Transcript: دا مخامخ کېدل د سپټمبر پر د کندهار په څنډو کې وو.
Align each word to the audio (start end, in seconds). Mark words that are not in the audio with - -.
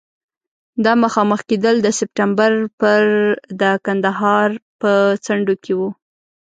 دا 0.83 0.93
مخامخ 1.03 1.39
کېدل 1.49 1.75
د 1.81 1.87
سپټمبر 1.99 2.51
پر 2.79 3.01
د 3.61 3.63
کندهار 3.85 4.49
په 4.79 4.91
څنډو 5.25 5.55
کې 5.63 5.73
وو. 5.79 5.89